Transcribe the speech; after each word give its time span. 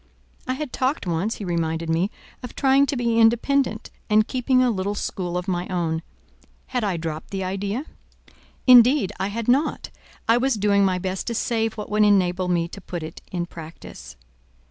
I 0.47 0.53
had 0.55 0.73
talked 0.73 1.05
once, 1.05 1.35
he 1.35 1.45
reminded 1.45 1.87
me, 1.87 2.09
of 2.41 2.55
trying 2.55 2.87
to 2.87 2.95
be 2.97 3.19
independent 3.19 3.91
and 4.09 4.27
keeping 4.27 4.63
a 4.63 4.71
little 4.71 4.95
school 4.95 5.37
of 5.37 5.47
my 5.47 5.67
own: 5.67 6.01
had 6.65 6.83
I 6.83 6.97
dropped 6.97 7.29
the 7.29 7.43
idea? 7.43 7.85
"Indeed, 8.65 9.13
I 9.19 9.27
had 9.27 9.47
not: 9.47 9.91
I 10.27 10.37
was 10.37 10.55
doing 10.55 10.83
my 10.83 10.97
best 10.97 11.27
to 11.27 11.35
save 11.35 11.73
what 11.75 11.91
would 11.91 12.03
enable 12.03 12.47
me 12.47 12.67
to 12.69 12.81
put 12.81 13.03
it 13.03 13.21
in 13.31 13.45
practice." 13.45 14.15